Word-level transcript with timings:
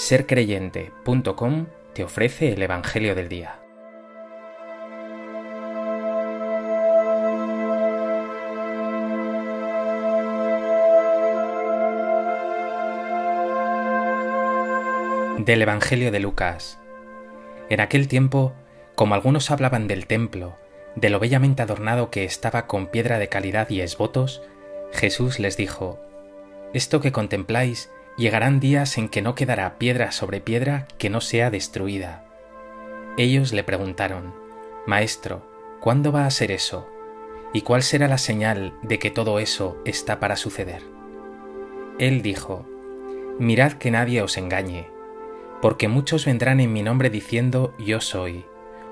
sercreyente.com 0.00 1.66
te 1.92 2.02
ofrece 2.02 2.54
el 2.54 2.62
Evangelio 2.62 3.14
del 3.14 3.28
Día. 3.28 3.60
Del 15.38 15.60
Evangelio 15.60 16.10
de 16.10 16.18
Lucas. 16.18 16.78
En 17.68 17.80
aquel 17.80 18.08
tiempo, 18.08 18.54
como 18.94 19.14
algunos 19.14 19.50
hablaban 19.50 19.86
del 19.86 20.06
templo, 20.06 20.56
de 20.96 21.10
lo 21.10 21.20
bellamente 21.20 21.60
adornado 21.60 22.10
que 22.10 22.24
estaba 22.24 22.66
con 22.66 22.86
piedra 22.86 23.18
de 23.18 23.28
calidad 23.28 23.68
y 23.68 23.82
esbotos, 23.82 24.42
Jesús 24.92 25.38
les 25.38 25.58
dijo, 25.58 26.00
Esto 26.72 27.02
que 27.02 27.12
contempláis, 27.12 27.90
llegarán 28.20 28.60
días 28.60 28.98
en 28.98 29.08
que 29.08 29.22
no 29.22 29.34
quedará 29.34 29.78
piedra 29.78 30.12
sobre 30.12 30.42
piedra 30.42 30.86
que 30.98 31.08
no 31.08 31.22
sea 31.22 31.50
destruida. 31.50 32.26
Ellos 33.16 33.54
le 33.54 33.64
preguntaron, 33.64 34.34
Maestro, 34.86 35.42
¿cuándo 35.80 36.12
va 36.12 36.26
a 36.26 36.30
ser 36.30 36.50
eso? 36.52 36.86
¿Y 37.54 37.62
cuál 37.62 37.82
será 37.82 38.08
la 38.08 38.18
señal 38.18 38.74
de 38.82 38.98
que 38.98 39.10
todo 39.10 39.38
eso 39.38 39.78
está 39.86 40.20
para 40.20 40.36
suceder? 40.36 40.82
Él 41.98 42.20
dijo, 42.20 42.66
Mirad 43.38 43.72
que 43.72 43.90
nadie 43.90 44.20
os 44.20 44.36
engañe, 44.36 44.86
porque 45.62 45.88
muchos 45.88 46.26
vendrán 46.26 46.60
en 46.60 46.74
mi 46.74 46.82
nombre 46.82 47.08
diciendo 47.08 47.72
Yo 47.78 48.02
soy, 48.02 48.44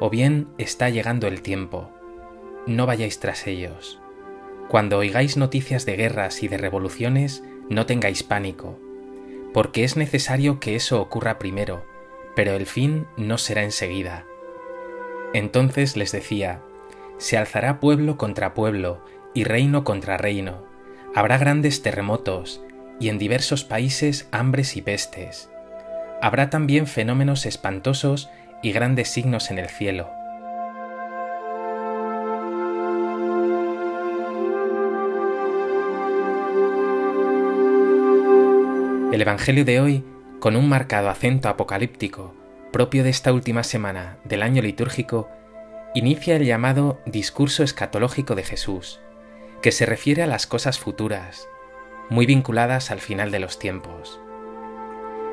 o 0.00 0.10
bien 0.10 0.48
está 0.58 0.90
llegando 0.90 1.28
el 1.28 1.40
tiempo. 1.40 1.90
No 2.66 2.84
vayáis 2.84 3.20
tras 3.20 3.46
ellos. 3.46 3.98
Cuando 4.68 4.98
oigáis 4.98 5.38
noticias 5.38 5.86
de 5.86 5.96
guerras 5.96 6.42
y 6.42 6.48
de 6.48 6.58
revoluciones, 6.58 7.42
no 7.70 7.86
tengáis 7.86 8.22
pánico, 8.22 8.78
porque 9.54 9.84
es 9.84 9.96
necesario 9.96 10.60
que 10.60 10.76
eso 10.76 11.00
ocurra 11.00 11.38
primero, 11.38 11.86
pero 12.36 12.52
el 12.52 12.66
fin 12.66 13.06
no 13.16 13.38
será 13.38 13.62
enseguida. 13.62 14.26
Entonces 15.32 15.96
les 15.96 16.12
decía, 16.12 16.60
se 17.16 17.38
alzará 17.38 17.80
pueblo 17.80 18.18
contra 18.18 18.52
pueblo 18.52 19.02
y 19.32 19.44
reino 19.44 19.82
contra 19.84 20.18
reino, 20.18 20.66
habrá 21.14 21.38
grandes 21.38 21.80
terremotos 21.80 22.62
y 23.00 23.08
en 23.08 23.18
diversos 23.18 23.64
países 23.64 24.28
hambres 24.32 24.76
y 24.76 24.82
pestes. 24.82 25.48
Habrá 26.20 26.50
también 26.50 26.86
fenómenos 26.86 27.46
espantosos 27.46 28.28
y 28.62 28.72
grandes 28.72 29.08
signos 29.08 29.50
en 29.50 29.58
el 29.58 29.70
cielo 29.70 30.10
El 39.14 39.22
Evangelio 39.22 39.64
de 39.64 39.78
hoy, 39.78 40.04
con 40.40 40.56
un 40.56 40.68
marcado 40.68 41.08
acento 41.08 41.48
apocalíptico 41.48 42.34
propio 42.72 43.04
de 43.04 43.10
esta 43.10 43.32
última 43.32 43.62
semana 43.62 44.18
del 44.24 44.42
año 44.42 44.60
litúrgico, 44.60 45.28
inicia 45.94 46.34
el 46.34 46.44
llamado 46.44 47.00
discurso 47.06 47.62
escatológico 47.62 48.34
de 48.34 48.42
Jesús, 48.42 48.98
que 49.62 49.70
se 49.70 49.86
refiere 49.86 50.24
a 50.24 50.26
las 50.26 50.48
cosas 50.48 50.80
futuras, 50.80 51.46
muy 52.10 52.26
vinculadas 52.26 52.90
al 52.90 52.98
final 52.98 53.30
de 53.30 53.38
los 53.38 53.60
tiempos. 53.60 54.20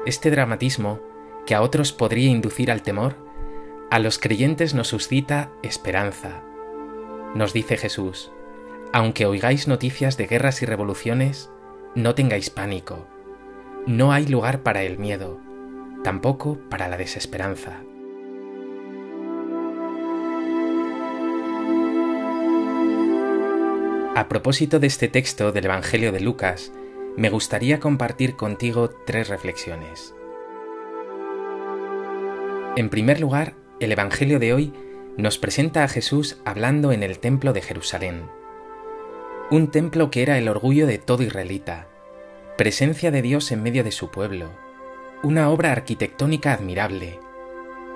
Este 0.06 0.30
dramatismo, 0.30 1.02
que 1.48 1.56
a 1.56 1.64
otros 1.64 1.92
podría 1.92 2.30
inducir 2.30 2.70
al 2.70 2.84
temor, 2.84 3.16
a 3.90 3.98
los 3.98 4.20
creyentes 4.20 4.76
nos 4.76 4.90
suscita 4.90 5.50
esperanza. 5.64 6.44
Nos 7.34 7.52
dice 7.52 7.78
Jesús, 7.78 8.32
aunque 8.94 9.26
oigáis 9.26 9.68
noticias 9.68 10.18
de 10.18 10.28
guerras 10.28 10.62
y 10.62 10.68
revoluciones, 10.68 11.50
no 11.96 12.14
tengáis 12.14 12.52
pánico 12.52 13.08
no 13.88 14.12
hay 14.12 14.28
lugar 14.28 14.62
para 14.62 14.84
el 14.84 15.00
miedo, 15.00 15.40
tampoco 16.04 16.60
para 16.70 16.88
la 16.88 16.98
desesperanza. 16.98 17.82
A 24.16 24.28
propósito 24.30 24.80
de 24.80 24.88
este 24.88 25.08
texto 25.08 25.52
del 25.52 25.66
Evangelio 25.66 26.12
de 26.12 26.20
Lucas, 26.20 26.72
me 27.18 27.30
gustaría 27.30 27.80
compartir 27.80 28.36
contigo 28.36 28.90
tres 29.06 29.30
reflexiones. 29.30 30.14
En 32.76 32.90
primer 32.90 33.20
lugar, 33.20 33.56
el 33.80 33.92
Evangelio 33.92 34.38
de 34.38 34.54
hoy 34.54 34.74
nos 35.18 35.38
presenta 35.38 35.84
a 35.84 35.88
Jesús 35.88 36.40
hablando 36.46 36.92
en 36.92 37.04
el 37.04 37.20
templo 37.20 37.52
de 37.52 37.62
Jerusalén, 37.62 38.24
un 39.50 39.72
templo 39.72 40.12
que 40.12 40.22
era 40.22 40.38
el 40.38 40.48
orgullo 40.48 40.88
de 40.88 40.98
todo 40.98 41.24
israelita, 41.24 41.88
presencia 42.62 43.10
de 43.10 43.24
Dios 43.24 43.52
en 43.52 43.64
medio 43.64 43.84
de 43.84 43.92
su 43.92 44.12
pueblo, 44.12 44.52
una 45.24 45.50
obra 45.50 45.72
arquitectónica 45.72 46.54
admirable 46.54 47.20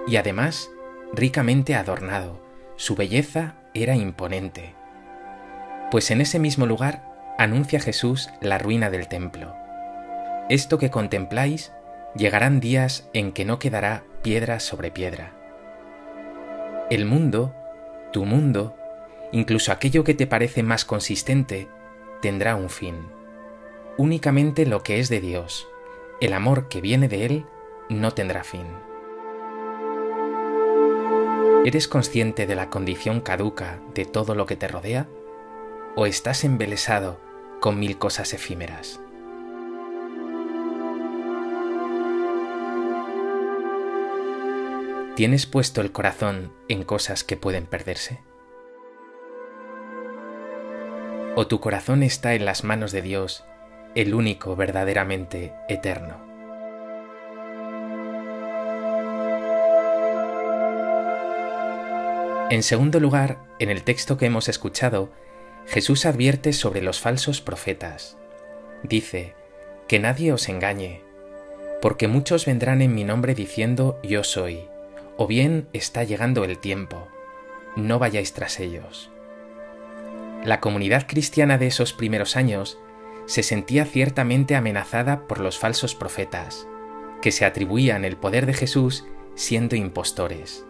y 0.08 0.16
además 0.16 0.72
ricamente 1.14 1.76
adornado. 1.76 2.42
Su 2.76 2.96
belleza 2.96 3.58
era 3.76 3.96
imponente. 3.96 4.74
Pues 5.92 6.10
en 6.10 6.20
ese 6.20 6.40
mismo 6.40 6.66
lugar 6.66 7.04
anuncia 7.38 7.80
Jesús 7.80 8.32
la 8.42 8.58
ruina 8.58 8.90
del 8.90 9.08
templo. 9.08 9.56
Esto 10.50 10.80
que 10.80 10.90
contempláis, 10.90 11.72
llegarán 12.16 12.60
días 12.60 13.08
en 13.14 13.34
que 13.34 13.46
no 13.46 13.60
quedará 13.60 14.04
piedra 14.24 14.60
sobre 14.60 14.90
piedra. 14.90 15.32
El 16.90 17.06
mundo, 17.06 17.54
tu 18.12 18.26
mundo, 18.26 18.76
incluso 19.32 19.72
aquello 19.72 20.04
que 20.04 20.16
te 20.16 20.26
parece 20.26 20.64
más 20.64 20.86
consistente, 20.86 21.68
tendrá 22.20 22.56
un 22.56 22.72
fin 22.72 23.15
únicamente 23.98 24.66
lo 24.66 24.84
que 24.84 25.00
es 25.00 25.10
de 25.10 25.22
Dios, 25.22 25.68
el 26.20 26.34
amor 26.34 26.68
que 26.68 26.82
viene 26.82 27.08
de 27.08 27.26
Él, 27.26 27.46
no 27.90 28.12
tendrá 28.12 28.44
fin. 28.44 28.66
¿Eres 31.66 31.88
consciente 31.88 32.46
de 32.46 32.56
la 32.56 32.70
condición 32.70 33.22
caduca 33.22 33.80
de 33.94 34.06
todo 34.06 34.36
lo 34.36 34.46
que 34.46 34.56
te 34.56 34.68
rodea? 34.68 35.08
¿O 35.96 36.06
estás 36.06 36.44
embelesado 36.44 37.20
con 37.60 37.80
mil 37.80 37.98
cosas 37.98 38.34
efímeras? 38.34 39.00
¿Tienes 45.16 45.46
puesto 45.46 45.80
el 45.80 45.94
corazón 45.94 46.52
en 46.68 46.84
cosas 46.84 47.24
que 47.24 47.38
pueden 47.38 47.66
perderse? 47.66 48.20
¿O 51.36 51.48
tu 51.48 51.62
corazón 51.62 52.04
está 52.04 52.34
en 52.34 52.46
las 52.46 52.66
manos 52.66 52.92
de 52.92 53.02
Dios 53.02 53.46
el 53.96 54.14
único 54.14 54.56
verdaderamente 54.58 55.54
eterno. 55.70 56.24
En 62.50 62.62
segundo 62.62 63.00
lugar, 63.00 63.40
en 63.58 63.70
el 63.70 63.84
texto 63.84 64.18
que 64.18 64.26
hemos 64.28 64.50
escuchado, 64.50 65.10
Jesús 65.66 66.06
advierte 66.06 66.54
sobre 66.54 66.82
los 66.82 67.00
falsos 67.00 67.42
profetas. 67.42 68.18
Dice, 68.84 69.34
que 69.88 70.00
nadie 70.00 70.34
os 70.34 70.50
engañe, 70.50 71.02
porque 71.82 72.08
muchos 72.08 72.46
vendrán 72.46 72.82
en 72.82 72.94
mi 72.94 73.04
nombre 73.04 73.34
diciendo 73.34 74.00
yo 74.04 74.24
soy, 74.24 74.68
o 75.18 75.26
bien 75.26 75.68
está 75.74 76.04
llegando 76.04 76.44
el 76.44 76.60
tiempo, 76.60 77.08
no 77.76 77.98
vayáis 77.98 78.34
tras 78.34 78.60
ellos. 78.60 79.10
La 80.44 80.60
comunidad 80.60 81.08
cristiana 81.08 81.58
de 81.58 81.68
esos 81.68 81.94
primeros 81.94 82.36
años 82.36 82.78
se 83.26 83.44
sentía 83.44 83.86
ciertamente 83.86 84.56
amenazada 84.56 85.28
por 85.28 85.40
los 85.40 85.58
falsos 85.58 85.96
profetas, 85.96 86.68
que 87.22 87.32
se 87.32 87.46
atribuían 87.46 88.06
el 88.06 88.18
poder 88.18 88.46
de 88.46 88.54
Jesús 88.54 89.06
siendo 89.36 89.76
impostores. 89.76 90.66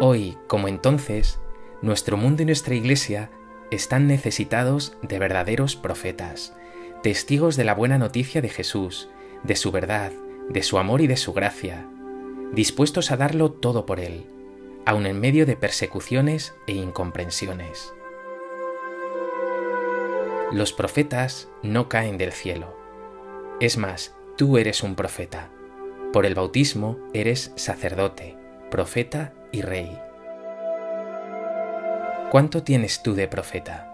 Hoy, 0.00 0.36
como 0.46 0.68
entonces, 0.68 1.38
nuestro 1.80 2.16
mundo 2.16 2.42
y 2.42 2.46
nuestra 2.46 2.74
iglesia 2.74 3.30
están 3.70 4.06
necesitados 4.06 4.96
de 5.02 5.18
verdaderos 5.18 5.76
profetas, 5.76 6.54
testigos 7.02 7.56
de 7.56 7.64
la 7.64 7.74
buena 7.74 7.98
noticia 7.98 8.42
de 8.42 8.48
Jesús, 8.48 9.08
de 9.42 9.56
su 9.56 9.72
verdad, 9.72 10.12
de 10.48 10.62
su 10.62 10.78
amor 10.78 11.00
y 11.00 11.06
de 11.06 11.16
su 11.16 11.32
gracia, 11.32 11.86
dispuestos 12.52 13.10
a 13.10 13.16
darlo 13.16 13.50
todo 13.52 13.86
por 13.86 14.00
Él, 14.00 14.26
aun 14.84 15.06
en 15.06 15.20
medio 15.20 15.46
de 15.46 15.56
persecuciones 15.56 16.54
e 16.66 16.72
incomprensiones. 16.72 17.92
Los 20.52 20.74
profetas 20.74 21.48
no 21.62 21.88
caen 21.88 22.18
del 22.18 22.30
cielo. 22.30 22.76
Es 23.58 23.78
más, 23.78 24.14
tú 24.36 24.58
eres 24.58 24.82
un 24.82 24.94
profeta. 24.94 25.48
Por 26.12 26.26
el 26.26 26.34
bautismo 26.34 26.98
eres 27.14 27.52
sacerdote, 27.56 28.36
profeta 28.70 29.32
y 29.50 29.62
rey. 29.62 29.98
¿Cuánto 32.30 32.62
tienes 32.62 33.02
tú 33.02 33.14
de 33.14 33.28
profeta? 33.28 33.88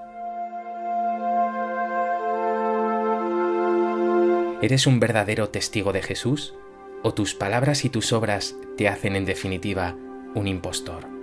¿Eres 4.60 4.88
un 4.88 4.98
verdadero 4.98 5.50
testigo 5.50 5.92
de 5.92 6.02
Jesús? 6.02 6.56
¿O 7.04 7.14
tus 7.14 7.34
palabras 7.34 7.84
y 7.84 7.88
tus 7.88 8.12
obras 8.12 8.56
te 8.76 8.88
hacen 8.88 9.14
en 9.14 9.26
definitiva 9.26 9.94
un 10.34 10.48
impostor? 10.48 11.17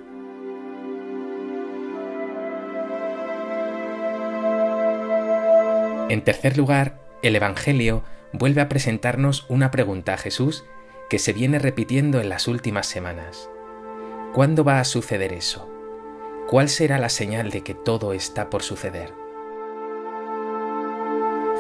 En 6.07 6.23
tercer 6.23 6.55
lugar, 6.55 6.99
el 7.23 7.35
Evangelio 7.35 8.03
vuelve 8.31 8.61
a 8.61 8.69
presentarnos 8.69 9.45
una 9.49 9.71
pregunta 9.71 10.13
a 10.13 10.17
Jesús 10.17 10.63
que 11.09 11.17
se 11.17 11.33
viene 11.33 11.57
repitiendo 11.57 12.21
en 12.21 12.29
las 12.29 12.47
últimas 12.47 12.85
semanas. 12.85 13.49
¿Cuándo 14.33 14.63
va 14.63 14.79
a 14.79 14.83
suceder 14.83 15.33
eso? 15.33 15.67
¿Cuál 16.47 16.69
será 16.69 16.99
la 16.99 17.09
señal 17.09 17.49
de 17.49 17.61
que 17.61 17.73
todo 17.73 18.13
está 18.13 18.51
por 18.51 18.61
suceder? 18.61 19.13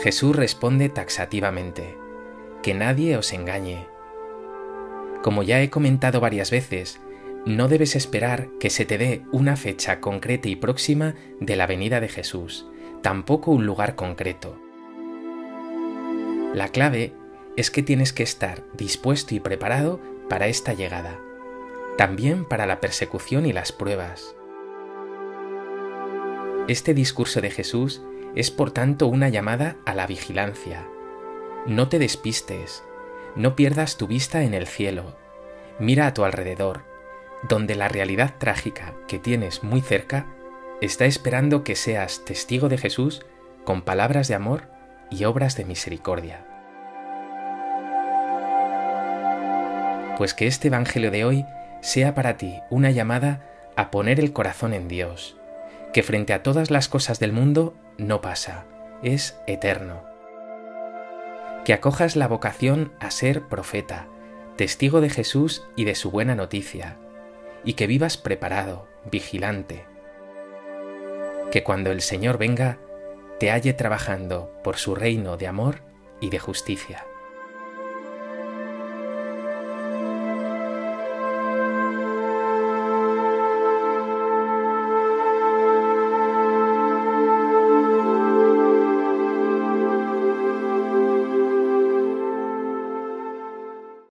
Jesús 0.03 0.35
responde 0.35 0.89
taxativamente, 0.89 1.97
que 2.61 2.75
nadie 2.75 3.17
os 3.17 3.33
engañe. 3.33 3.87
Como 5.23 5.41
ya 5.41 5.61
he 5.61 5.71
comentado 5.71 6.19
varias 6.19 6.51
veces, 6.51 6.99
no 7.47 7.67
debes 7.67 7.95
esperar 7.95 8.49
que 8.59 8.69
se 8.69 8.85
te 8.85 8.99
dé 8.99 9.23
una 9.31 9.55
fecha 9.55 10.01
concreta 10.01 10.49
y 10.49 10.55
próxima 10.55 11.15
de 11.39 11.55
la 11.55 11.65
venida 11.65 11.99
de 11.99 12.09
Jesús, 12.09 12.67
tampoco 13.05 13.51
un 13.51 13.67
lugar 13.67 13.93
concreto. 13.93 14.57
La 16.55 16.69
clave 16.69 17.13
es 17.55 17.69
que 17.69 17.83
tienes 17.83 18.13
que 18.13 18.23
estar 18.23 18.63
dispuesto 18.73 19.35
y 19.35 19.39
preparado 19.39 20.01
para 20.27 20.47
esta 20.47 20.73
llegada, 20.73 21.19
también 21.99 22.45
para 22.45 22.65
la 22.65 22.79
persecución 22.79 23.45
y 23.45 23.53
las 23.53 23.71
pruebas. 23.71 24.35
Este 26.67 26.95
discurso 26.95 27.41
de 27.41 27.51
Jesús 27.51 28.01
es 28.33 28.49
por 28.49 28.71
tanto 28.71 29.05
una 29.05 29.29
llamada 29.29 29.77
a 29.85 29.93
la 29.93 30.07
vigilancia. 30.07 30.87
No 31.67 31.89
te 31.89 31.99
despistes, 31.99 32.83
no 33.35 33.55
pierdas 33.55 33.97
tu 33.97 34.07
vista 34.07 34.41
en 34.41 34.55
el 34.55 34.65
cielo, 34.65 35.15
mira 35.77 36.07
a 36.07 36.15
tu 36.15 36.23
alrededor, 36.23 36.81
donde 37.47 37.75
la 37.75 37.87
realidad 37.87 38.33
trágica 38.39 38.95
que 39.07 39.19
tienes 39.19 39.63
muy 39.63 39.81
cerca 39.81 40.34
está 40.81 41.05
esperando 41.05 41.63
que 41.63 41.75
seas 41.75 42.25
testigo 42.25 42.69
de 42.69 42.77
Jesús 42.77 43.25
con 43.63 43.81
palabras 43.81 44.27
de 44.27 44.35
amor 44.35 44.63
y 45.09 45.23
obras 45.25 45.55
de 45.55 45.65
misericordia. 45.65 46.45
Pues 50.17 50.33
que 50.33 50.47
este 50.47 50.67
Evangelio 50.67 51.11
de 51.11 51.25
hoy 51.25 51.45
sea 51.81 52.13
para 52.13 52.37
ti 52.37 52.61
una 52.69 52.91
llamada 52.91 53.45
a 53.75 53.91
poner 53.91 54.19
el 54.19 54.33
corazón 54.33 54.73
en 54.73 54.87
Dios, 54.87 55.37
que 55.93 56.03
frente 56.03 56.33
a 56.33 56.43
todas 56.43 56.71
las 56.71 56.87
cosas 56.87 57.19
del 57.19 57.33
mundo 57.33 57.75
no 57.97 58.21
pasa, 58.21 58.65
es 59.03 59.39
eterno. 59.47 60.03
Que 61.65 61.73
acojas 61.73 62.15
la 62.15 62.27
vocación 62.27 62.93
a 62.99 63.11
ser 63.11 63.43
profeta, 63.43 64.07
testigo 64.55 65.01
de 65.01 65.09
Jesús 65.09 65.63
y 65.75 65.85
de 65.85 65.95
su 65.95 66.11
buena 66.11 66.35
noticia, 66.35 66.97
y 67.63 67.73
que 67.73 67.87
vivas 67.87 68.17
preparado, 68.17 68.87
vigilante. 69.11 69.85
Que 71.55 71.63
cuando 71.63 71.89
el 71.89 72.01
Señor 72.01 72.37
venga, 72.37 72.79
te 73.39 73.49
halle 73.49 73.71
trabajando 73.71 74.51
por 74.61 74.75
su 74.75 74.93
reino 74.93 75.37
de 75.37 75.47
amor 75.47 75.83
y 76.19 76.29
de 76.29 76.37
justicia. 76.37 77.05